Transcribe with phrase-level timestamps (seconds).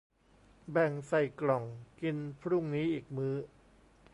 [0.71, 1.63] แบ่งใส่กล่อง
[2.01, 3.35] กินพรุ่งนี้อีกมื้อ